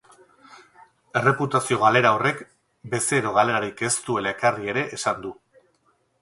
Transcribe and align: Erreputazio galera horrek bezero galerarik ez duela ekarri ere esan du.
Erreputazio 1.19 1.77
galera 1.83 2.13
horrek 2.15 2.41
bezero 2.95 3.35
galerarik 3.37 3.85
ez 3.89 3.93
duela 4.09 4.33
ekarri 4.37 4.73
ere 4.75 4.87
esan 4.99 5.23
du. 5.29 5.37